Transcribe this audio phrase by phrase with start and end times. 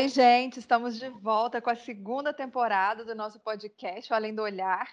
[0.00, 4.88] Oi, gente, estamos de volta com a segunda temporada do nosso podcast, Além do Olhar.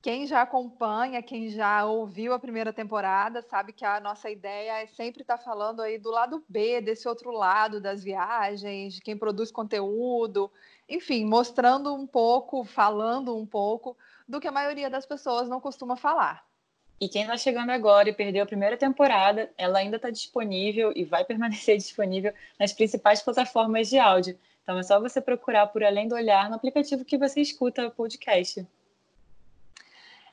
[0.00, 4.86] Quem já acompanha, quem já ouviu a primeira temporada, sabe que a nossa ideia é
[4.86, 9.52] sempre estar falando aí do lado B, desse outro lado das viagens, de quem produz
[9.52, 10.50] conteúdo,
[10.88, 13.94] enfim, mostrando um pouco, falando um pouco
[14.26, 16.45] do que a maioria das pessoas não costuma falar.
[17.00, 21.04] E quem está chegando agora e perdeu a primeira temporada, ela ainda está disponível e
[21.04, 24.38] vai permanecer disponível nas principais plataformas de áudio.
[24.62, 27.90] Então é só você procurar por Além do Olhar no aplicativo que você escuta o
[27.90, 28.66] podcast.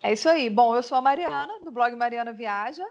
[0.02, 0.49] É isso aí.
[0.49, 2.86] Bom, eu sou a Mariana, do blog Mariana Viaja.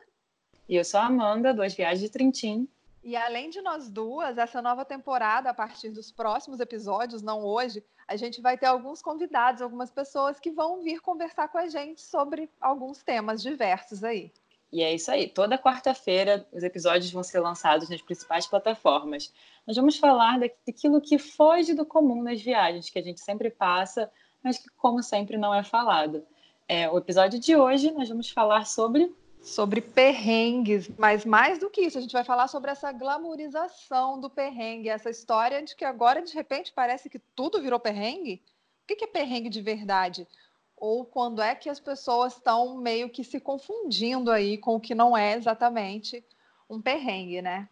[0.69, 2.69] E eu sou a Amanda, do As Viagens de Trintim.
[3.02, 7.83] E além de nós duas, essa nova temporada, a partir dos próximos episódios, não hoje,
[8.06, 12.01] a gente vai ter alguns convidados, algumas pessoas que vão vir conversar com a gente
[12.01, 14.30] sobre alguns temas diversos aí.
[14.72, 15.28] E é isso aí.
[15.28, 19.33] Toda quarta-feira os episódios vão ser lançados nas principais plataformas.
[19.66, 24.11] Nós vamos falar daquilo que foge do comum nas viagens, que a gente sempre passa,
[24.42, 26.25] mas que, como sempre, não é falado.
[26.69, 29.12] É, o episódio de hoje nós vamos falar sobre
[29.43, 34.31] sobre perrengues, mas mais do que isso, a gente vai falar sobre essa glamorização do
[34.31, 38.41] perrengue, essa história de que agora de repente parece que tudo virou perrengue.
[38.84, 40.29] O que é perrengue de verdade?
[40.77, 44.95] Ou quando é que as pessoas estão meio que se confundindo aí com o que
[44.95, 46.25] não é exatamente
[46.71, 47.69] um perrengue, né?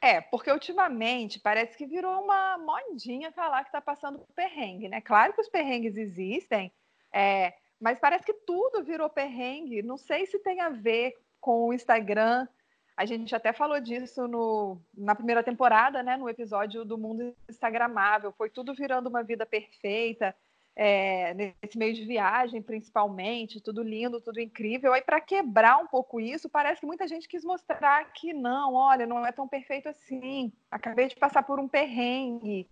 [0.00, 5.00] É, porque ultimamente parece que virou uma modinha falar que está passando por perrengue, né?
[5.00, 6.70] Claro que os perrengues existem,
[7.12, 9.82] é, mas parece que tudo virou perrengue.
[9.82, 12.46] Não sei se tem a ver com o Instagram.
[12.96, 16.16] A gente até falou disso no, na primeira temporada, né?
[16.16, 18.32] No episódio do Mundo Instagramável.
[18.32, 20.34] Foi tudo virando uma vida perfeita.
[20.78, 24.92] É, nesse meio de viagem, principalmente, tudo lindo, tudo incrível.
[24.92, 29.06] Aí, para quebrar um pouco isso, parece que muita gente quis mostrar que não, olha,
[29.06, 30.52] não é tão perfeito assim.
[30.70, 32.68] Acabei de passar por um perrengue.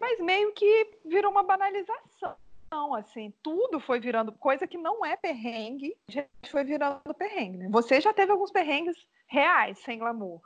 [0.00, 2.34] Mas meio que virou uma banalização
[2.70, 7.58] não, assim, tudo foi virando coisa que não é perrengue, já foi virando perrengue.
[7.58, 7.68] Né?
[7.70, 8.96] Você já teve alguns perrengues
[9.26, 10.40] reais, sem glamour.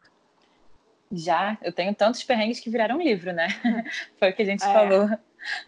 [1.10, 3.48] Já, eu tenho tantos perrengues que viraram livro, né?
[4.18, 4.72] foi o que a gente é.
[4.72, 5.08] falou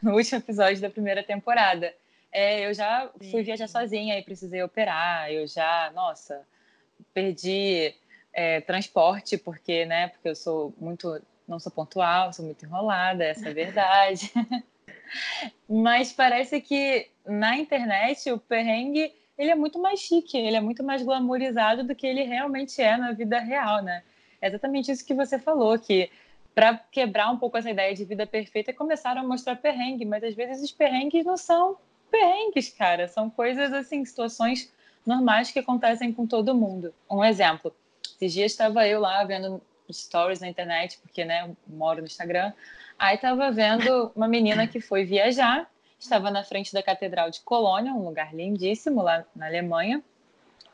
[0.03, 1.95] no último episódio da primeira temporada.
[2.33, 5.31] É, eu já fui viajar sozinha e precisei operar.
[5.31, 6.47] Eu já, nossa,
[7.13, 7.95] perdi
[8.33, 10.09] é, transporte porque, né?
[10.09, 14.33] Porque eu sou muito, não sou pontual, sou muito enrolada, essa é a verdade.
[15.69, 20.85] Mas parece que na internet o perrengue ele é muito mais chique, ele é muito
[20.85, 24.03] mais glamourizado do que ele realmente é na vida real, né?
[24.41, 26.11] É exatamente isso que você falou, que
[26.55, 30.35] para quebrar um pouco essa ideia de vida perfeita, começaram a mostrar perrengue, mas às
[30.35, 31.77] vezes os perrengues não são
[32.11, 34.73] perrengues, cara, são coisas assim, situações
[35.05, 36.95] normais que acontecem com todo mundo.
[37.11, 37.75] Um exemplo,
[38.17, 42.53] esses dias estava eu lá vendo stories na internet, porque, né, moro no Instagram,
[42.99, 45.69] Aí estava vendo uma menina que foi viajar,
[45.99, 50.03] estava na frente da Catedral de Colônia, um lugar lindíssimo lá na Alemanha.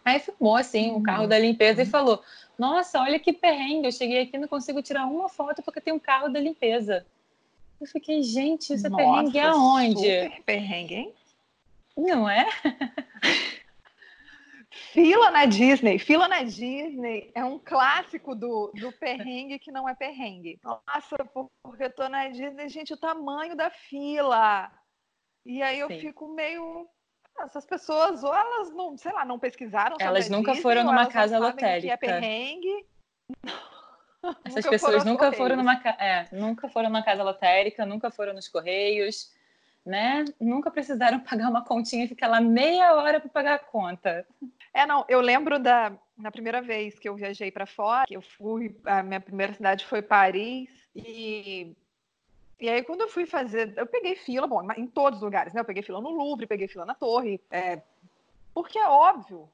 [0.05, 2.23] Aí filmou assim o um carro da limpeza e falou:
[2.59, 3.87] Nossa, olha que perrengue!
[3.87, 7.07] Eu cheguei aqui e não consigo tirar uma foto porque tem um carro da limpeza.
[7.81, 9.95] Eu fiquei, gente, isso é Nossa, perrengue aonde?
[9.95, 11.15] Super perrengue, hein?
[11.97, 12.47] Não é?
[14.93, 15.99] Fila na Disney.
[15.99, 20.59] Fila na Disney é um clássico do, do perrengue que não é perrengue.
[20.65, 21.17] Nossa,
[21.63, 24.71] porque eu tô na Disney, gente, o tamanho da fila.
[25.47, 26.01] E aí eu Sim.
[26.01, 26.89] fico meio.
[27.39, 29.97] Essas pessoas, ou elas não, sei lá, não pesquisaram.
[29.99, 31.81] Elas nunca Disney, foram numa casa lotérica.
[31.81, 32.87] Que é perrengue.
[34.45, 38.35] Essas nunca pessoas foram nunca foram numa é, nunca foram numa casa lotérica, nunca foram
[38.35, 39.33] nos correios,
[39.85, 40.25] né?
[40.41, 44.27] Nunca precisaram pagar uma continha e ficar lá meia hora para pagar a conta.
[44.73, 48.23] É, não, eu lembro da na primeira vez que eu viajei para fora, que eu
[48.23, 51.75] fui, a minha primeira cidade foi Paris, e,
[52.61, 55.61] e aí quando eu fui fazer, eu peguei fila, bom, em todos os lugares, né?
[55.61, 57.81] Eu peguei fila no Louvre, peguei fila na Torre, é,
[58.53, 59.49] porque é óbvio.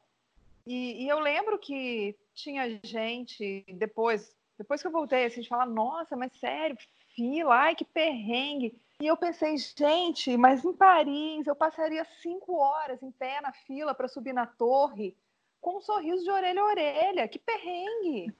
[0.66, 5.66] E, e, eu lembro que tinha gente, depois, depois que eu voltei, assim, de falar,
[5.66, 6.76] nossa, mas sério,
[7.14, 8.76] fila, ai, que perrengue.
[9.00, 13.94] E eu pensei, gente, mas em Paris eu passaria cinco horas em pé na fila
[13.94, 15.14] para subir na torre
[15.60, 17.28] com um sorriso de orelha a orelha.
[17.28, 18.34] Que perrengue!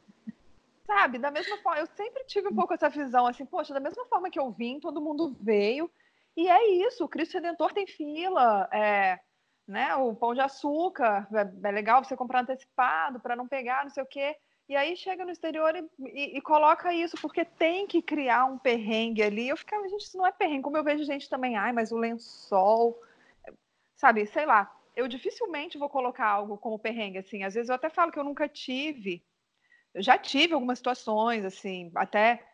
[0.87, 4.06] Sabe, da mesma forma, eu sempre tive um pouco essa visão assim, poxa, da mesma
[4.06, 5.91] forma que eu vim, todo mundo veio,
[6.37, 9.19] e é isso, o Cristo Redentor tem fila, é,
[9.67, 13.91] né, o pão de açúcar, é, é legal você comprar antecipado para não pegar, não
[13.91, 14.37] sei o quê.
[14.68, 18.58] E aí chega no exterior e, e, e, coloca isso, porque tem que criar um
[18.58, 19.48] perrengue ali.
[19.48, 20.62] Eu ficava, gente, isso não é perrengue.
[20.62, 23.00] Como eu vejo gente também, ai, mas o lençol,
[23.94, 24.72] sabe, sei lá.
[24.96, 27.44] Eu dificilmente vou colocar algo como perrengue, assim.
[27.44, 29.24] Às vezes eu até falo que eu nunca tive.
[29.94, 32.44] Eu já tive algumas situações, assim, até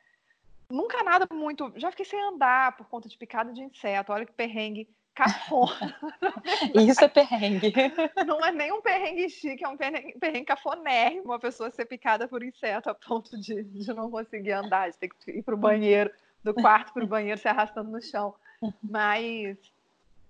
[0.69, 1.73] nunca nada muito.
[1.77, 4.13] Já fiquei sem andar por conta de picada de inseto.
[4.13, 5.97] Olha que perrengue cafona.
[6.75, 7.73] Isso é perrengue.
[8.27, 12.27] Não é nem um perrengue chique, é um perrengue, perrengue cafonérrimo uma pessoa ser picada
[12.27, 15.59] por inseto a ponto de, de não conseguir andar, de ter que ir para o
[15.59, 16.11] banheiro,
[16.43, 18.35] do quarto para o banheiro, se arrastando no chão.
[18.83, 19.57] Mas,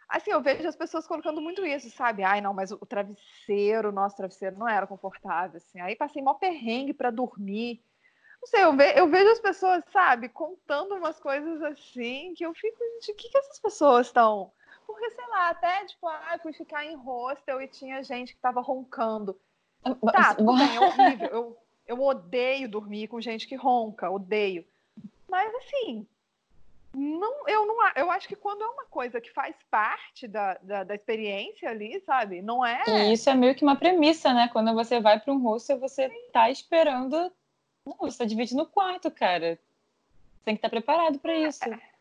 [0.08, 2.22] assim, eu vejo as pessoas colocando muito isso, sabe?
[2.22, 5.80] Ai, não, mas o travesseiro, o nosso travesseiro não era confortável, assim.
[5.80, 7.80] Aí passei mó perrengue para dormir.
[8.40, 12.52] Não sei, eu, ve eu vejo as pessoas, sabe, contando umas coisas assim que eu
[12.52, 14.50] fico, gente, o que, que essas pessoas estão
[14.86, 18.60] porque, sei lá, até, tipo, ah, fui ficar em hostel e tinha gente que tava
[18.60, 19.38] roncando.
[20.12, 21.28] Tá, tudo bem, é horrível.
[21.28, 24.64] Eu, eu odeio dormir com gente que ronca, odeio.
[25.28, 26.06] Mas, assim,
[26.94, 30.84] não, eu não eu acho que quando é uma coisa que faz parte da, da,
[30.84, 32.42] da, experiência ali, sabe?
[32.42, 32.82] Não é.
[32.86, 34.48] E isso é meio que uma premissa, né?
[34.52, 36.30] Quando você vai para um hostel, você Sim.
[36.32, 37.32] tá esperando.
[37.86, 39.54] Não, você tá dividindo o quarto, cara.
[39.54, 41.64] Você tem que estar tá preparado para isso.
[41.64, 41.91] É.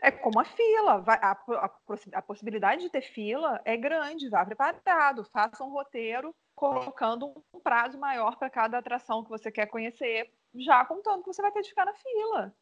[0.00, 1.70] É como a fila, a, a,
[2.12, 7.98] a, possibilidade de ter fila é grande, vá preparado, faça um roteiro colocando um prazo
[7.98, 11.68] maior para cada atração que você quer conhecer, já contando que você vai ter de
[11.68, 12.54] ficar na fila.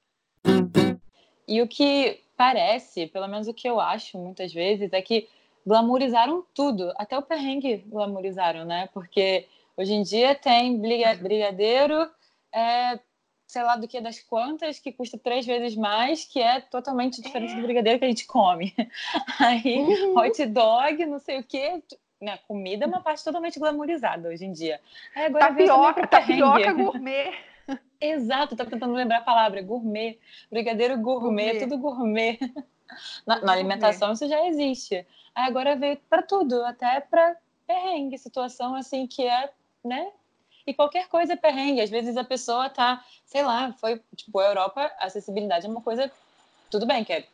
[1.47, 5.29] E o que parece, pelo menos o que eu acho muitas vezes, é que
[5.67, 8.89] glamorizaram tudo, até o perrengue glamorizaram, né?
[8.93, 9.47] Porque
[9.77, 12.11] hoje em dia tem brigadeiro,
[12.53, 12.99] é,
[13.47, 17.53] sei lá do que das quantas, que custa três vezes mais, que é totalmente diferente
[17.53, 17.57] é.
[17.57, 18.75] do brigadeiro que a gente come.
[19.39, 20.19] Aí, uhum.
[20.19, 21.83] hot dog, não sei o quê.
[22.21, 24.81] Né, comida é uma parte totalmente glamorizada hoje em dia.
[25.15, 27.35] Aí agora tapioca, tapioca gourmet.
[28.01, 30.19] Exato, tô tentando lembrar a palavra, gourmet.
[30.51, 31.59] Brigadeiro gourmet, gourmet.
[31.61, 32.39] tudo gourmet.
[33.27, 34.15] Na, na alimentação gourmet.
[34.15, 35.07] isso já existe.
[35.35, 37.37] Aí agora veio para tudo, até para
[37.67, 39.51] perrengue, situação assim que é,
[39.85, 40.13] né,
[40.67, 41.81] e qualquer coisa é perrengue.
[41.81, 45.81] Às vezes a pessoa tá, sei lá, foi, tipo, a Europa, a acessibilidade é uma
[45.81, 46.11] coisa
[46.71, 47.25] tudo bem que é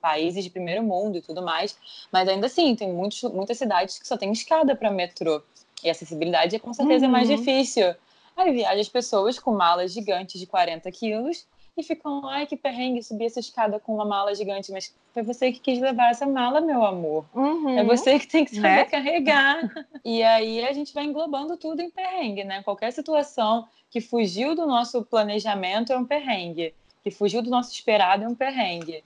[0.00, 1.78] países de primeiro mundo e tudo mais,
[2.10, 5.40] mas ainda assim tem muitos, muitas cidades que só tem escada para metrô
[5.84, 7.10] e a acessibilidade com certeza uhum.
[7.10, 7.36] é mais uhum.
[7.36, 7.94] difícil.
[8.36, 11.46] Aí viajam as pessoas com malas gigantes de 40 quilos
[11.80, 15.50] e ficam, ai que perrengue, subir essa escada com uma mala gigante, mas foi você
[15.50, 17.24] que quis levar essa mala, meu amor.
[17.34, 17.78] Uhum.
[17.78, 18.84] É você que tem que saber né?
[18.84, 19.60] carregar.
[20.04, 22.62] e aí a gente vai englobando tudo em perrengue, né?
[22.62, 28.24] Qualquer situação que fugiu do nosso planejamento é um perrengue, que fugiu do nosso esperado
[28.24, 29.02] é um perrengue.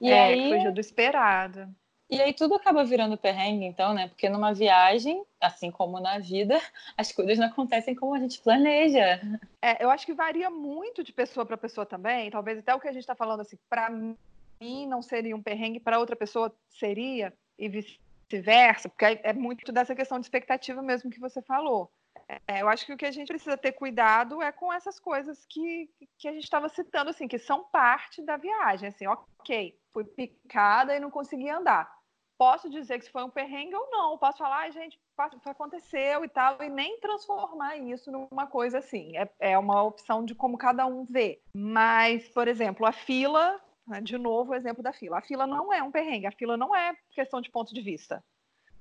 [0.00, 0.52] E é, aí...
[0.52, 1.68] fugiu do esperado.
[2.08, 4.08] E aí tudo acaba virando perrengue, então, né?
[4.08, 6.60] Porque numa viagem, assim como na vida,
[6.96, 9.20] as coisas não acontecem como a gente planeja.
[9.60, 12.30] É, eu acho que varia muito de pessoa para pessoa também.
[12.30, 15.80] Talvez até o que a gente está falando, assim, para mim não seria um perrengue,
[15.80, 21.18] para outra pessoa seria, e vice-versa, porque é muito dessa questão de expectativa mesmo que
[21.18, 21.90] você falou.
[22.46, 25.44] É, eu acho que o que a gente precisa ter cuidado é com essas coisas
[25.48, 28.88] que, que a gente estava citando, assim, que são parte da viagem.
[28.88, 31.95] Assim, ok, fui picada e não consegui andar
[32.38, 34.18] posso dizer que foi um perrengue ou não.
[34.18, 34.98] Posso falar, ah, gente,
[35.44, 39.16] aconteceu e tal, e nem transformar isso numa coisa assim.
[39.16, 41.40] É, é uma opção de como cada um vê.
[41.54, 45.18] Mas, por exemplo, a fila, né, de novo o exemplo da fila.
[45.18, 48.22] A fila não é um perrengue, a fila não é questão de ponto de vista.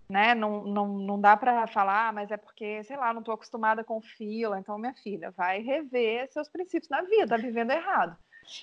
[0.07, 0.35] Né?
[0.35, 3.83] Não, não, não dá para falar, ah, mas é porque, sei lá, não estou acostumada
[3.83, 4.59] com fila.
[4.59, 8.15] Então, minha filha, vai rever seus princípios na vida, tá vivendo errado.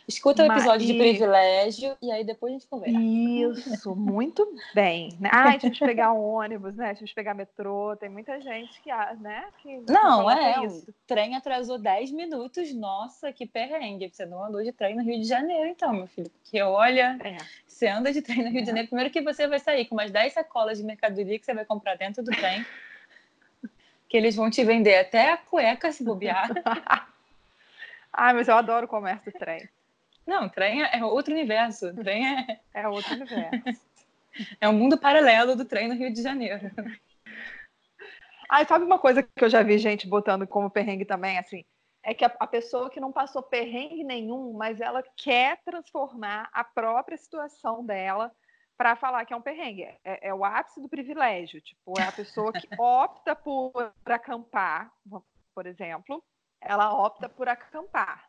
[0.06, 2.98] Escuta o episódio de privilégio e aí depois a gente conversa.
[2.98, 5.16] Isso, muito bem.
[5.20, 5.28] Né?
[5.32, 6.94] Ai, tive que pegar um ônibus, né?
[6.94, 7.96] Tive que pegar metrô.
[7.96, 9.44] Tem muita gente que, né?
[9.62, 10.64] Que não, é.
[10.64, 10.90] Isso.
[10.90, 12.72] O trem atrasou 10 minutos.
[12.74, 14.08] Nossa, que perrengue.
[14.08, 16.30] Você não andou de trem no Rio de Janeiro, então, meu filho.
[16.30, 17.36] Porque olha, é.
[17.66, 18.62] você anda de trem no Rio é.
[18.62, 18.88] de Janeiro.
[18.88, 21.96] Primeiro que você vai sair com umas 10 sacolas de mercadoria que você vai comprar
[21.96, 22.64] dentro do trem.
[24.08, 26.50] que eles vão te vender até a cueca se bobear.
[28.12, 29.68] Ai, mas eu adoro o comércio do trem.
[30.26, 31.94] Não, trem é outro universo.
[31.94, 32.60] Trem é.
[32.74, 33.80] É outro universo.
[34.60, 36.70] É um mundo paralelo do trem no Rio de Janeiro.
[38.48, 41.64] Ah, sabe uma coisa que eu já vi gente botando como perrengue também, assim?
[42.02, 46.64] É que a, a pessoa que não passou perrengue nenhum, mas ela quer transformar a
[46.64, 48.32] própria situação dela
[48.76, 49.84] para falar que é um perrengue.
[50.04, 51.60] É, é, o ápice do privilégio.
[51.60, 54.90] Tipo, é a pessoa que opta por acampar,
[55.54, 56.22] por exemplo,
[56.64, 58.28] ela opta por acampar.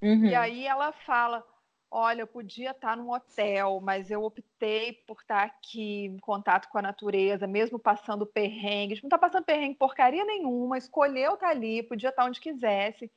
[0.00, 0.24] Uhum.
[0.24, 1.46] E aí ela fala:
[1.90, 6.78] Olha, eu podia estar num hotel, mas eu optei por estar aqui em contato com
[6.78, 8.98] a natureza, mesmo passando perrengue.
[9.02, 13.10] Não está passando perrengue porcaria nenhuma, escolheu estar ali, podia estar onde quisesse,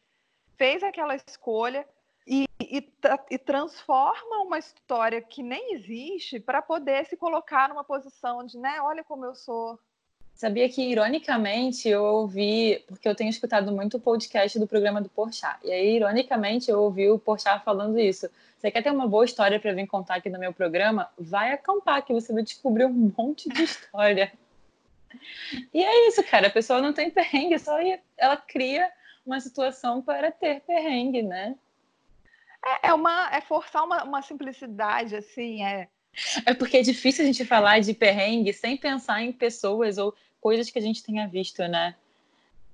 [0.57, 1.87] fez aquela escolha
[2.27, 2.93] e, e,
[3.31, 8.81] e transforma uma história que nem existe para poder se colocar numa posição de, né,
[8.81, 9.79] olha como eu sou
[10.35, 15.07] Sabia que, ironicamente, eu ouvi, porque eu tenho escutado muito o podcast do programa do
[15.07, 18.29] Porchat, e aí, ironicamente, eu ouvi o Porchat falando isso.
[18.57, 21.09] Você quer ter uma boa história para vir contar aqui no meu programa?
[21.17, 24.33] Vai acampar, que você vai descobrir um monte de história.
[25.73, 27.77] e é isso, cara, a pessoa não tem perrengue, só
[28.17, 28.91] ela cria
[29.25, 31.55] uma situação para ter perrengue, né?
[32.65, 35.87] É, é uma, é forçar uma, uma simplicidade, assim, é
[36.45, 40.69] é porque é difícil a gente falar de perrengue sem pensar em pessoas ou coisas
[40.69, 41.95] que a gente tenha visto, né?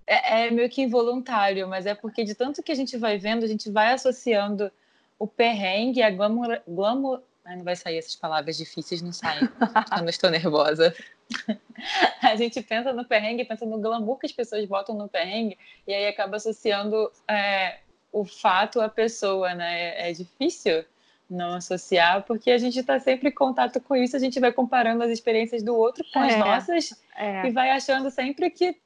[0.05, 3.43] É, é meio que involuntário, mas é porque de tanto que a gente vai vendo,
[3.43, 4.71] a gente vai associando
[5.17, 6.61] o perrengue, a glamour.
[6.67, 7.21] glamour...
[7.45, 9.41] Ai, não vai sair essas palavras difíceis, não saem.
[9.97, 10.93] eu não estou nervosa.
[12.21, 15.57] a gente pensa no perrengue, pensa no glamour que as pessoas botam no perrengue,
[15.87, 17.79] e aí acaba associando é,
[18.11, 20.07] o fato à pessoa, né?
[20.07, 20.83] É, é difícil
[21.31, 25.03] não associar, porque a gente está sempre em contato com isso, a gente vai comparando
[25.03, 27.47] as experiências do outro com as é, nossas é.
[27.47, 28.77] e vai achando sempre que,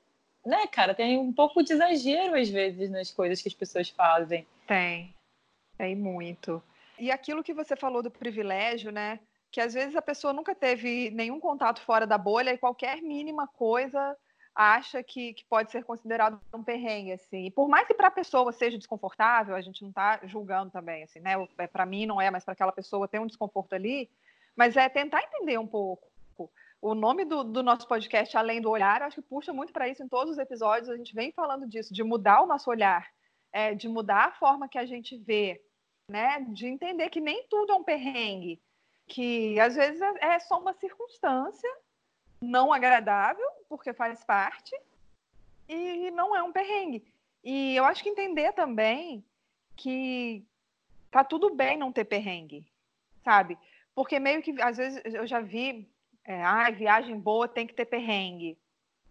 [0.45, 4.45] né, cara, tem um pouco de exagero às vezes nas coisas que as pessoas fazem.
[4.67, 5.13] Tem,
[5.77, 6.61] tem muito.
[6.99, 9.19] E aquilo que você falou do privilégio, né?
[9.51, 13.47] Que às vezes a pessoa nunca teve nenhum contato fora da bolha e qualquer mínima
[13.47, 14.15] coisa
[14.55, 17.45] acha que, que pode ser considerado um perrengue, assim.
[17.45, 21.03] E por mais que para a pessoa seja desconfortável, a gente não está julgando também,
[21.03, 21.33] assim, né?
[21.57, 24.09] É, para mim não é, mas para aquela pessoa tem um desconforto ali.
[24.55, 26.09] Mas é tentar entender um pouco.
[26.81, 30.03] O nome do, do nosso podcast, Além do Olhar, acho que puxa muito para isso
[30.03, 30.89] em todos os episódios.
[30.89, 33.05] A gente vem falando disso, de mudar o nosso olhar,
[33.51, 35.61] é, de mudar a forma que a gente vê,
[36.09, 36.45] né?
[36.49, 38.61] De entender que nem tudo é um perrengue,
[39.07, 41.69] que às vezes é, é só uma circunstância
[42.45, 44.75] não agradável, porque faz parte,
[45.67, 47.03] e não é um perrengue.
[47.43, 49.23] E eu acho que entender também
[49.75, 50.43] que
[51.11, 52.67] tá tudo bem não ter perrengue,
[53.23, 53.57] sabe?
[53.93, 55.87] Porque meio que, às vezes, eu já vi,
[56.23, 58.57] é, ah, viagem boa tem que ter perrengue.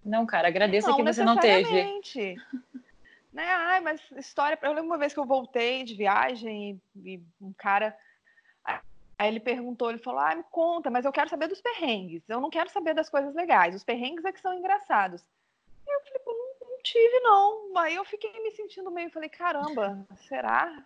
[0.05, 1.71] Não, cara, agradeça não, que você não teve.
[3.33, 3.47] né?
[3.47, 4.59] Ai, mas história.
[4.63, 7.97] Eu lembro uma vez que eu voltei de viagem e, e um cara
[9.19, 12.23] Aí ele perguntou, ele falou: Ah, me conta, mas eu quero saber dos perrengues.
[12.29, 13.75] Eu não quero saber das coisas legais.
[13.75, 15.25] Os perrengues é que são engraçados.
[15.87, 17.79] E eu falei, não, não tive, não.
[17.79, 20.85] Aí eu fiquei me sentindo meio, falei, caramba, será?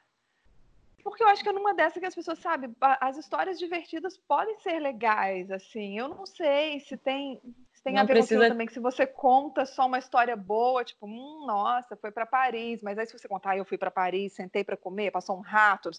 [1.03, 4.59] Porque eu acho que é numa dessa que as pessoas, sabe, as histórias divertidas podem
[4.59, 5.99] ser legais, assim.
[5.99, 7.41] Eu não sei se tem
[7.81, 8.43] tem não a ver precisa...
[8.45, 12.27] com também, que se você conta só uma história boa, tipo, hum, nossa, foi para
[12.27, 15.37] Paris, mas aí se você contar, ah, eu fui para Paris, sentei para comer, passou
[15.37, 15.91] um rato,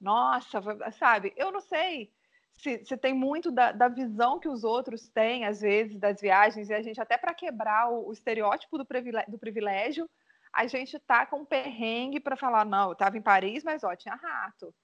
[0.00, 0.60] nossa,
[0.92, 1.32] sabe?
[1.36, 2.10] Eu não sei
[2.56, 6.70] se, se tem muito da, da, visão que os outros têm, às vezes, das viagens,
[6.70, 10.10] e a gente, até para quebrar o, o, estereótipo do privilégio, do privilégio,
[10.52, 13.94] a gente tá com um perrengue para falar, não, eu estava em Paris, mas ó,
[13.94, 14.74] tinha rato.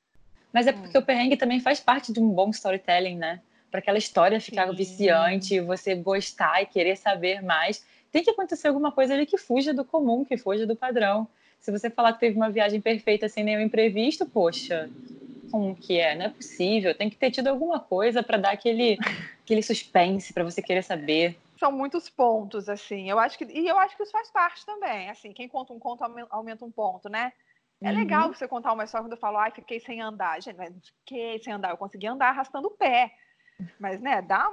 [0.52, 1.00] Mas é porque hum.
[1.00, 3.42] o perrengue também faz parte de um bom storytelling, né?
[3.72, 4.76] Para aquela história ficar Sim.
[4.76, 9.72] viciante, você gostar e querer saber mais, tem que acontecer alguma coisa ali que fuja
[9.72, 11.26] do comum, que fuja do padrão.
[11.58, 14.90] Se você falar que teve uma viagem perfeita sem nenhum imprevisto, poxa,
[15.50, 16.14] como que é?
[16.14, 16.94] Não é possível.
[16.94, 18.98] Tem que ter tido alguma coisa para dar aquele,
[19.42, 21.38] aquele suspense para você querer saber.
[21.58, 23.08] São muitos pontos, assim.
[23.08, 25.08] Eu acho que e eu acho que isso faz parte também.
[25.08, 27.32] Assim, quem conta um conto aumenta um ponto, né?
[27.82, 27.96] É uhum.
[27.96, 30.42] legal você contar uma história quando eu falo, ai, fiquei sem andar.
[30.42, 30.58] Gente,
[30.98, 31.70] fiquei sem andar.
[31.70, 33.10] Eu consegui andar arrastando o pé.
[33.78, 34.50] Mas, né, dá,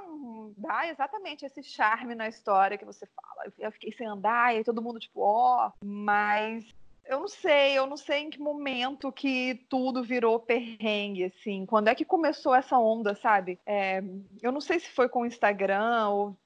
[0.56, 3.52] dá exatamente esse charme na história que você fala.
[3.58, 5.68] Eu fiquei sem andar, e aí todo mundo, tipo, ó.
[5.68, 5.84] Oh.
[5.84, 6.64] Mas
[7.10, 11.66] eu não sei, eu não sei em que momento que tudo virou perrengue, assim.
[11.66, 13.58] Quando é que começou essa onda, sabe?
[13.66, 14.02] É,
[14.40, 16.36] eu não sei se foi com o Instagram ou,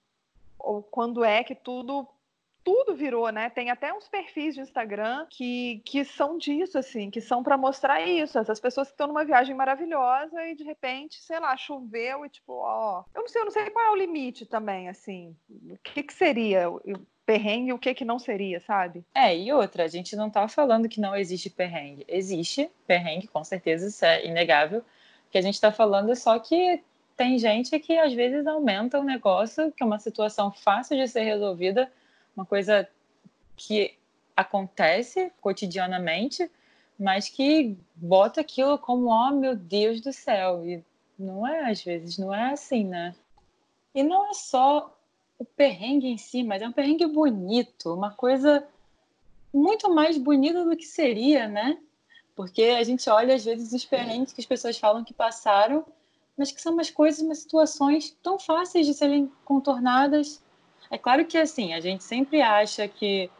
[0.58, 2.08] ou quando é que tudo
[2.64, 3.50] tudo virou, né?
[3.50, 8.00] Tem até uns perfis de Instagram que, que são disso, assim, que são para mostrar
[8.00, 8.38] isso.
[8.38, 12.54] Essas pessoas que estão numa viagem maravilhosa e de repente, sei lá, choveu e tipo,
[12.54, 13.04] ó.
[13.14, 15.36] Eu não sei, eu não sei qual é o limite também, assim.
[15.48, 16.68] O que, que seria
[17.26, 19.04] perrengue o que, que não seria, sabe?
[19.14, 22.04] É, e outra, a gente não tá falando que não existe perrengue.
[22.08, 24.80] Existe perrengue, com certeza, isso é inegável.
[24.80, 26.82] O que a gente tá falando é só que
[27.16, 31.22] tem gente que às vezes aumenta o negócio, que é uma situação fácil de ser
[31.22, 31.90] resolvida
[32.36, 32.88] uma coisa
[33.56, 33.96] que
[34.36, 36.50] acontece cotidianamente,
[36.98, 40.64] mas que bota aquilo como, oh meu Deus do céu.
[40.66, 40.82] E
[41.18, 43.14] não é, às vezes, não é assim, né?
[43.94, 44.96] E não é só
[45.38, 48.66] o perrengue em si, mas é um perrengue bonito, uma coisa
[49.52, 51.78] muito mais bonita do que seria, né?
[52.34, 55.84] Porque a gente olha, às vezes, os perrengues que as pessoas falam que passaram,
[56.36, 60.42] mas que são umas coisas, umas situações tão fáceis de serem contornadas
[60.90, 63.30] é claro que assim, a gente sempre acha que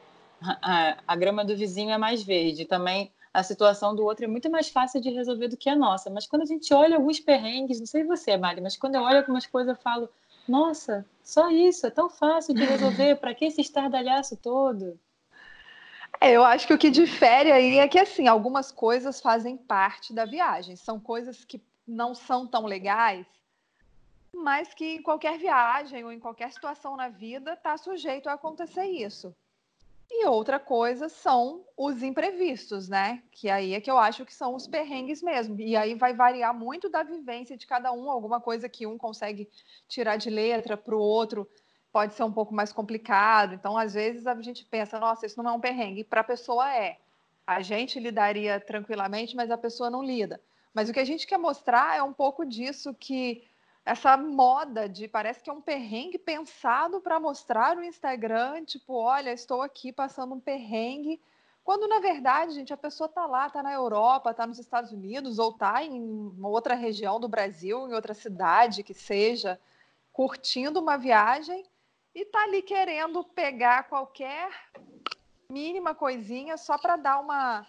[0.40, 2.64] a, a grama do vizinho é mais verde.
[2.64, 6.10] Também a situação do outro é muito mais fácil de resolver do que a nossa.
[6.10, 9.18] Mas quando a gente olha alguns perrengues, não sei você, Mari, mas quando eu olho
[9.18, 10.08] algumas coisas, eu falo:
[10.46, 14.98] Nossa, só isso, é tão fácil de resolver, para que esse estardalhaço todo?
[16.20, 20.14] É, eu acho que o que difere aí é que assim, algumas coisas fazem parte
[20.14, 23.26] da viagem, são coisas que não são tão legais,
[24.34, 28.84] mas que em qualquer viagem ou em qualquer situação na vida está sujeito a acontecer
[28.84, 29.34] isso.
[30.10, 33.22] E outra coisa são os imprevistos, né?
[33.32, 35.58] Que aí é que eu acho que são os perrengues mesmo.
[35.60, 39.48] E aí vai variar muito da vivência de cada um, alguma coisa que um consegue
[39.88, 41.48] tirar de letra para o outro
[41.94, 43.54] pode ser um pouco mais complicado.
[43.54, 46.02] Então, às vezes a gente pensa, nossa, isso não é um perrengue.
[46.02, 46.98] Para a pessoa é.
[47.46, 50.40] A gente lidaria tranquilamente, mas a pessoa não lida.
[50.72, 53.44] Mas o que a gente quer mostrar é um pouco disso que
[53.84, 59.32] essa moda de parece que é um perrengue pensado para mostrar no Instagram, tipo, olha,
[59.32, 61.20] estou aqui passando um perrengue,
[61.62, 65.38] quando na verdade, gente, a pessoa está lá, está na Europa, está nos Estados Unidos
[65.38, 69.60] ou está em outra região do Brasil, em outra cidade que seja,
[70.12, 71.64] curtindo uma viagem
[72.14, 74.50] e está ali querendo pegar qualquer
[75.48, 77.66] mínima coisinha só para dar uma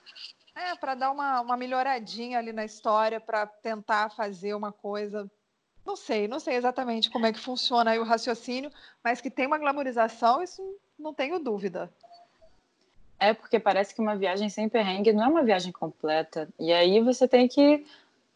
[0.55, 5.29] é, para dar uma, uma melhoradinha ali na história, para tentar fazer uma coisa
[5.85, 8.71] não sei, não sei exatamente como é que funciona aí o raciocínio,
[9.03, 10.61] mas que tem uma glamorização, isso
[10.97, 11.91] não tenho dúvida.
[13.19, 16.49] É porque parece que uma viagem sem perrengue não é uma viagem completa.
[16.59, 17.87] E aí você tem que ir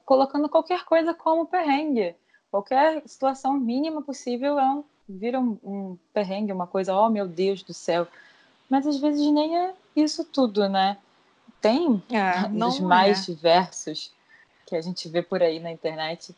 [0.05, 2.15] colocando qualquer coisa como perrengue.
[2.49, 7.61] Qualquer situação mínima possível é um, vira um, um perrengue, uma coisa, oh meu Deus
[7.61, 8.07] do céu.
[8.69, 10.97] Mas às vezes nem é isso tudo, né?
[11.59, 13.33] Tem é, dos mais é.
[13.33, 14.13] diversos
[14.65, 16.33] que a gente vê por aí na internet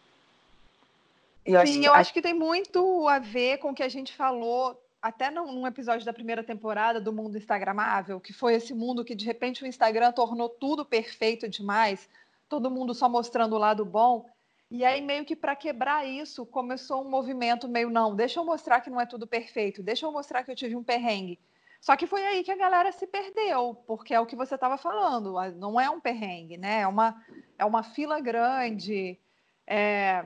[1.46, 4.14] eu Sim, acho eu acho que tem muito a ver com o que a gente
[4.14, 9.16] falou até num episódio da primeira temporada do mundo instagramável, que foi esse mundo que
[9.16, 12.08] de repente o Instagram tornou tudo perfeito demais,
[12.48, 14.30] todo mundo só mostrando o lado bom.
[14.70, 18.80] E aí meio que para quebrar isso, começou um movimento meio não, deixa eu mostrar
[18.80, 21.40] que não é tudo perfeito, deixa eu mostrar que eu tive um perrengue.
[21.82, 24.78] Só que foi aí que a galera se perdeu, porque é o que você estava
[24.78, 26.82] falando, não é um perrengue, né?
[26.82, 27.20] É uma,
[27.58, 29.20] é uma fila grande,
[29.66, 30.24] é,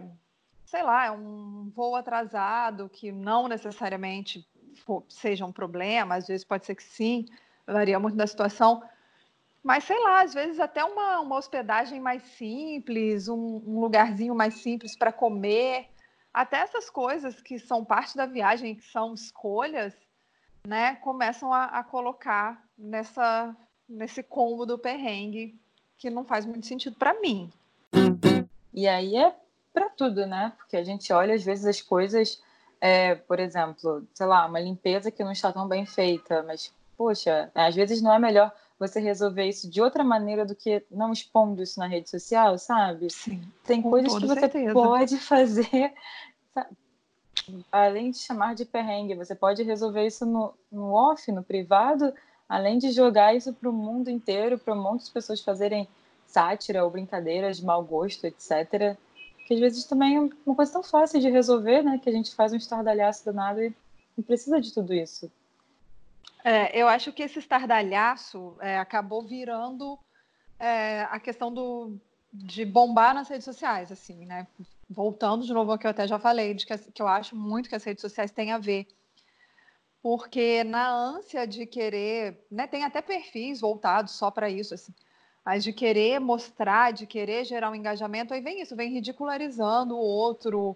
[0.76, 4.46] sei lá, é um voo atrasado que não necessariamente
[5.08, 7.26] seja um problema, às vezes pode ser que sim,
[7.66, 8.84] varia muito da situação.
[9.64, 14.56] Mas sei lá, às vezes até uma, uma hospedagem mais simples, um, um lugarzinho mais
[14.56, 15.88] simples para comer,
[16.34, 19.96] até essas coisas que são parte da viagem, que são escolhas,
[20.68, 23.56] né, começam a, a colocar nessa,
[23.88, 25.58] nesse combo do perrengue
[25.98, 27.50] que não faz muito sentido para mim.
[28.74, 29.34] E aí é
[29.76, 30.54] para tudo, né?
[30.58, 32.42] Porque a gente olha às vezes as coisas,
[32.80, 37.52] é, por exemplo, sei lá, uma limpeza que não está tão bem feita, mas poxa,
[37.54, 41.62] às vezes não é melhor você resolver isso de outra maneira do que não expondo
[41.62, 43.10] isso na rede social, sabe?
[43.10, 43.42] Sim.
[43.66, 44.74] Tem coisas que você certeza.
[44.74, 45.94] pode fazer,
[46.54, 46.70] sabe?
[47.70, 52.14] além de chamar de perrengue, você pode resolver isso no, no off, no privado,
[52.48, 55.88] além de jogar isso para o mundo inteiro, para um monte de pessoas fazerem
[56.26, 58.98] sátira ou brincadeiras de mau gosto, etc
[59.46, 62.00] que às vezes também é uma coisa tão fácil de resolver, né?
[62.00, 63.74] Que a gente faz um estardalhaço danado e
[64.18, 65.32] não precisa de tudo isso.
[66.44, 69.98] É, eu acho que esse estardalhaço é, acabou virando
[70.60, 71.96] é, a questão do,
[72.34, 74.48] de bombar nas redes sociais, assim, né?
[74.90, 77.70] Voltando de novo ao que eu até já falei, de que, que eu acho muito
[77.70, 78.88] que as redes sociais têm a ver.
[80.02, 84.94] Porque na ânsia de querer, né, tem até perfis voltados só para isso, assim,
[85.46, 90.00] mas de querer mostrar, de querer gerar um engajamento, aí vem isso, vem ridicularizando o
[90.00, 90.76] outro,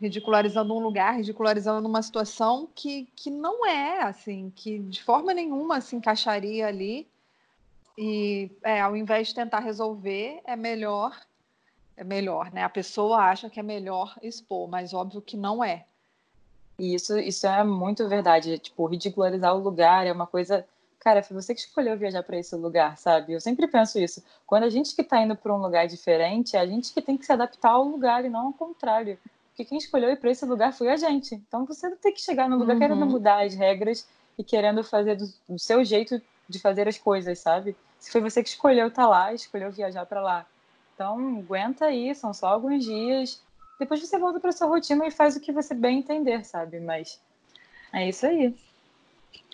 [0.00, 5.82] ridicularizando um lugar, ridicularizando uma situação que, que não é assim, que de forma nenhuma
[5.82, 7.06] se encaixaria ali.
[7.98, 11.20] E é, ao invés de tentar resolver, é melhor,
[11.94, 12.64] é melhor, né?
[12.64, 15.84] A pessoa acha que é melhor expor, mas óbvio que não é.
[16.78, 18.58] E isso, isso é muito verdade.
[18.58, 20.66] Tipo, ridicularizar o lugar é uma coisa
[21.00, 23.32] cara, foi você que escolheu viajar para esse lugar, sabe?
[23.32, 24.22] Eu sempre penso isso.
[24.46, 27.16] Quando a gente que está indo para um lugar diferente, é a gente que tem
[27.16, 29.18] que se adaptar ao lugar e não ao contrário.
[29.48, 31.34] Porque quem escolheu ir para esse lugar foi a gente.
[31.34, 32.80] Então você não tem que chegar no lugar uhum.
[32.80, 34.06] querendo mudar as regras
[34.38, 37.74] e querendo fazer do, do, seu jeito de fazer as coisas, sabe?
[37.98, 40.46] Se foi você que escolheu estar tá lá, escolheu viajar para lá.
[40.94, 43.42] Então, aguenta aí, são só alguns dias.
[43.78, 46.78] Depois você volta para sua rotina e faz o que você bem entender, sabe?
[46.78, 47.18] Mas
[47.92, 48.54] é isso aí.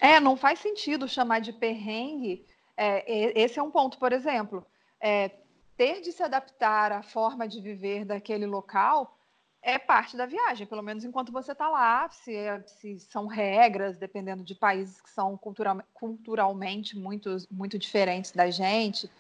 [0.01, 2.45] É, não faz sentido chamar de perrengue.
[2.77, 4.67] É, esse é um ponto, por exemplo.
[5.01, 5.31] É,
[5.77, 9.17] ter de se adaptar à forma de viver daquele local
[9.63, 13.99] é parte da viagem, pelo menos enquanto você está lá, se, é, se, são regras,
[13.99, 19.11] dependendo de países que são cultural, culturalmente muito, muito diferentes da gente,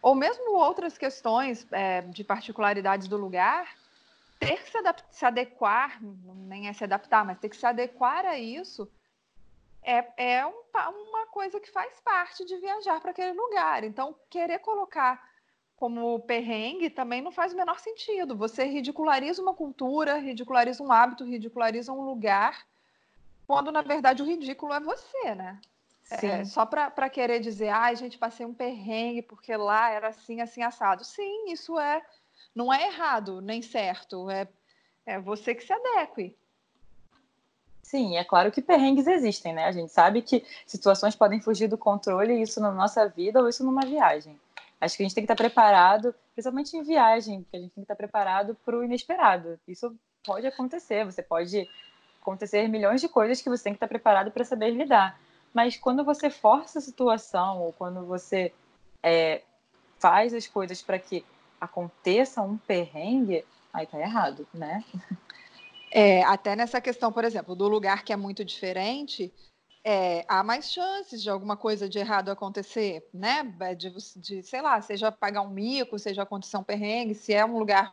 [0.00, 3.76] ou mesmo outras questões é, de particularidades do lugar,
[4.40, 4.78] ter que se,
[5.10, 8.90] se, adequar, nem é se adaptar, mas ter que se adequar a isso
[9.82, 10.52] é, é um,
[11.08, 13.84] uma coisa que faz parte de viajar para aquele lugar.
[13.84, 15.22] Então, querer colocar
[15.76, 18.36] como perrengue também não faz o menor sentido.
[18.36, 22.64] Você ridiculariza uma cultura, ridiculariza um hábito, ridiculariza um lugar,
[23.46, 25.60] quando na verdade o ridículo é você, né?
[26.10, 30.40] É, só para querer dizer, ai, ah, gente, passei um perrengue porque lá era assim,
[30.40, 31.04] assim, assado.
[31.04, 32.02] Sim, isso é
[32.54, 34.46] não é errado nem certo, é,
[35.06, 36.36] é você que se adeque.
[37.82, 39.64] Sim, é claro que perrengues existem, né?
[39.64, 43.64] A gente sabe que situações podem fugir do controle, isso na nossa vida ou isso
[43.64, 44.40] numa viagem.
[44.80, 47.82] Acho que a gente tem que estar preparado, principalmente em viagem, que a gente tem
[47.82, 49.58] que estar preparado para o inesperado.
[49.66, 51.68] Isso pode acontecer, você pode
[52.20, 55.20] acontecer milhões de coisas que você tem que estar preparado para saber lidar.
[55.52, 58.52] Mas quando você força a situação ou quando você
[59.02, 59.42] é,
[59.98, 61.24] faz as coisas para que
[61.60, 64.84] aconteça um perrengue, aí tá errado, né?
[65.94, 69.30] É, até nessa questão, por exemplo, do lugar que é muito diferente,
[69.84, 73.42] é, há mais chances de alguma coisa de errado acontecer, né?
[73.76, 77.58] De, de, sei lá, seja pagar um mico, seja acontecer um perrengue, se é um
[77.58, 77.92] lugar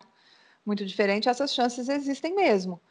[0.66, 2.82] muito diferente, essas chances existem mesmo.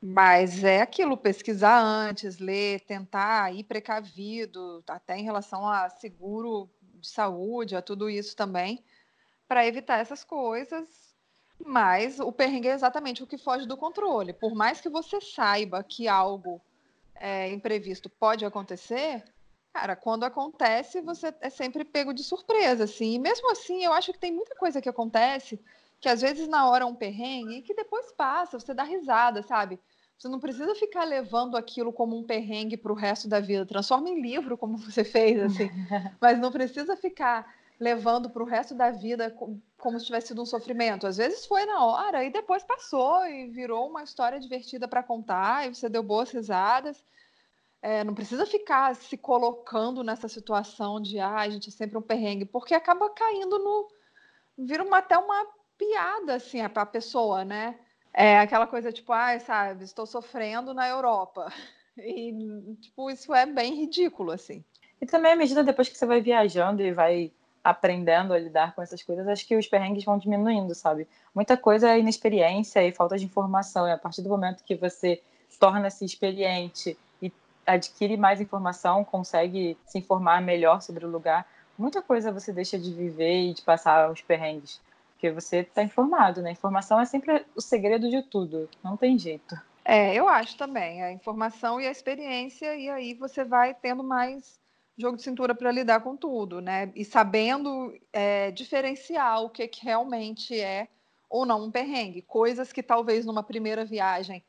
[0.00, 7.08] Mas é aquilo, pesquisar antes, ler, tentar ir precavido, até em relação a seguro de
[7.08, 8.84] saúde, a tudo isso também,
[9.48, 11.05] para evitar essas coisas.
[11.64, 14.32] Mas o perrengue é exatamente o que foge do controle.
[14.32, 16.60] Por mais que você saiba que algo
[17.14, 19.24] é, imprevisto pode acontecer,
[19.72, 23.14] cara, quando acontece, você é sempre pego de surpresa, assim.
[23.14, 25.60] E mesmo assim, eu acho que tem muita coisa que acontece
[26.00, 29.42] que às vezes na hora é um perrengue e que depois passa, você dá risada,
[29.42, 29.80] sabe?
[30.18, 33.66] Você não precisa ficar levando aquilo como um perrengue para o resto da vida.
[33.66, 35.68] Transforma em livro, como você fez, assim.
[36.20, 39.34] Mas não precisa ficar levando para o resto da vida
[39.76, 41.06] como se tivesse sido um sofrimento.
[41.06, 45.66] Às vezes foi na hora e depois passou e virou uma história divertida para contar
[45.66, 47.04] e você deu boas risadas.
[47.82, 52.02] É, não precisa ficar se colocando nessa situação de ah, a gente é sempre um
[52.02, 53.88] perrengue, porque acaba caindo no.
[54.58, 57.78] vira uma, até uma piada assim para a pessoa, né?
[58.12, 61.52] É aquela coisa tipo, ah, sabe, estou sofrendo na Europa.
[61.98, 64.62] E, tipo, isso é bem ridículo, assim.
[65.00, 67.32] E também, à medida depois que você vai viajando e vai
[67.66, 71.08] aprendendo a lidar com essas coisas, acho que os perrengues vão diminuindo, sabe?
[71.34, 73.88] Muita coisa é inexperiência e falta de informação.
[73.88, 75.20] E a partir do momento que você
[75.58, 77.32] torna-se experiente e
[77.66, 81.44] adquire mais informação, consegue se informar melhor sobre o lugar,
[81.76, 84.80] muita coisa você deixa de viver e de passar os perrengues.
[85.14, 86.52] Porque você está informado, né?
[86.52, 89.60] Informação é sempre o segredo de tudo, não tem jeito.
[89.84, 91.02] É, eu acho também.
[91.02, 94.60] A informação e a experiência, e aí você vai tendo mais
[94.96, 96.90] jogo de cintura para lidar com tudo, né?
[96.94, 100.88] E sabendo é, diferenciar o que, que realmente é
[101.28, 102.22] ou não um perrengue.
[102.22, 104.42] Coisas que talvez numa primeira viagem,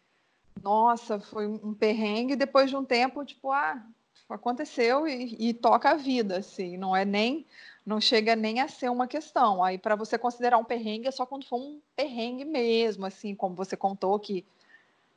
[0.62, 3.84] nossa, foi um perrengue, depois de um tempo, tipo, ah,
[4.30, 7.46] aconteceu e, e toca a vida, assim, não é nem,
[7.86, 9.64] não chega nem a ser uma questão.
[9.64, 13.56] Aí, para você considerar um perrengue, é só quando for um perrengue mesmo, assim, como
[13.56, 14.46] você contou que,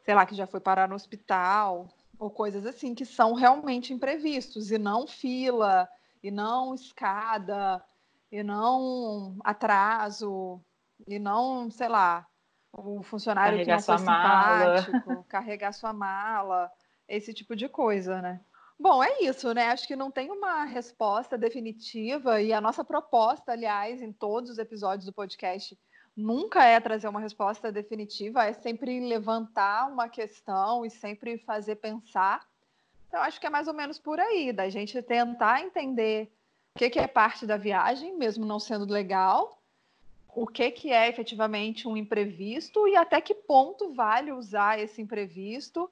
[0.04, 1.88] sei lá, que já foi parar no hospital,
[2.20, 5.88] ou coisas assim que são realmente imprevistos e não fila
[6.22, 7.82] e não escada
[8.30, 10.60] e não atraso
[11.08, 12.26] e não, sei lá,
[12.70, 15.24] o funcionário carregar que não foi simpático, mala.
[15.28, 16.70] carregar sua mala,
[17.08, 18.40] esse tipo de coisa, né?
[18.78, 19.68] Bom, é isso, né?
[19.68, 24.58] Acho que não tem uma resposta definitiva e a nossa proposta, aliás, em todos os
[24.58, 25.76] episódios do podcast
[26.16, 32.46] nunca é trazer uma resposta definitiva, é sempre levantar uma questão e sempre fazer pensar.
[33.08, 36.30] Então, acho que é mais ou menos por aí, da gente tentar entender
[36.74, 39.60] o que, que é parte da viagem, mesmo não sendo legal,
[40.34, 45.90] o que, que é efetivamente um imprevisto e até que ponto vale usar esse imprevisto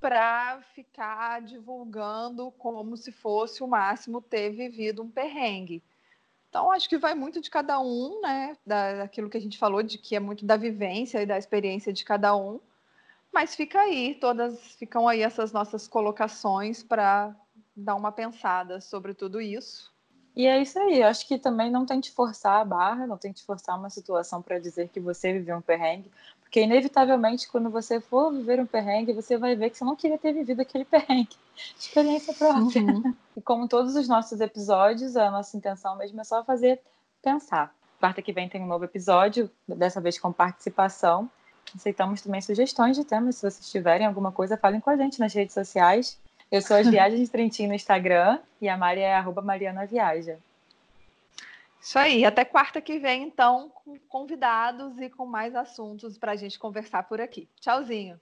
[0.00, 5.82] para ficar divulgando como se fosse o máximo ter vivido um perrengue.
[6.52, 8.54] Então, acho que vai muito de cada um, né?
[8.66, 11.94] Da, daquilo que a gente falou, de que é muito da vivência e da experiência
[11.94, 12.60] de cada um.
[13.32, 17.34] Mas fica aí, todas ficam aí essas nossas colocações para
[17.74, 19.90] dar uma pensada sobre tudo isso.
[20.36, 23.78] E é isso aí, acho que também não tente forçar a barra, não tente forçar
[23.78, 26.10] uma situação para dizer que você viveu um perrengue,
[26.52, 30.18] porque, inevitavelmente, quando você for viver um perrengue, você vai ver que você não queria
[30.18, 31.34] ter vivido aquele perrengue.
[31.78, 32.82] Experiência própria.
[32.82, 33.14] Uhum.
[33.34, 36.78] E como todos os nossos episódios, a nossa intenção mesmo é só fazer
[37.22, 37.74] pensar.
[37.98, 41.30] Quarta que vem tem um novo episódio, dessa vez com participação.
[41.74, 43.36] Aceitamos também sugestões de temas.
[43.36, 46.20] Se vocês tiverem alguma coisa, falem com a gente nas redes sociais.
[46.50, 50.38] Eu sou as Viagens de Trentinho no Instagram e a Mari é arroba Mariana Viaja.
[51.82, 56.36] Isso aí, até quarta que vem, então, com convidados e com mais assuntos para a
[56.36, 57.50] gente conversar por aqui.
[57.60, 58.20] Tchauzinho.